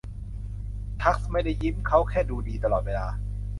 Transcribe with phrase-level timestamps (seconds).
[1.01, 3.07] ทักซ์ไม่ได้ยิ้มเขาแค่ดูดีตลอดเวลา